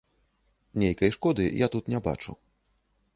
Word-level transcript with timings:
Нейкай 0.83 1.13
шкоды 1.17 1.45
я 1.65 1.69
тут 1.75 1.91
не 1.95 1.99
бачу. 2.11 2.35